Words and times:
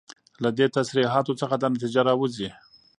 له 0.43 0.49
دي 0.57 0.65
تصريحاتو 0.77 1.37
څخه 1.41 1.55
دا 1.61 1.67
نتيجه 1.75 2.01
راوځي 2.09 2.49